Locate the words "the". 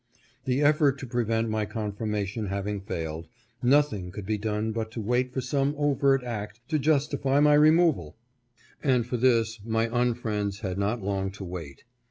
0.45-0.63